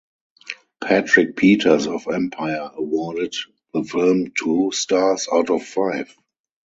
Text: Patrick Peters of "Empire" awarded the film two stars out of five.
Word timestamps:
Patrick 0.83 1.35
Peters 1.35 1.85
of 1.85 2.07
"Empire" 2.11 2.71
awarded 2.73 3.35
the 3.71 3.83
film 3.83 4.31
two 4.35 4.71
stars 4.73 5.27
out 5.31 5.51
of 5.51 5.63
five. 5.63 6.11